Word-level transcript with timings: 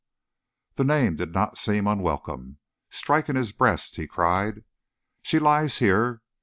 The 0.77 0.83
name 0.83 1.17
did 1.17 1.31
not 1.31 1.59
seem 1.59 1.85
unwelcome. 1.85 2.57
Striking 2.89 3.35
his 3.35 3.51
breast, 3.51 3.97
he 3.97 4.07
cried: 4.07 4.63
"She 5.21 5.37
lies 5.37 5.77
here! 5.77 6.23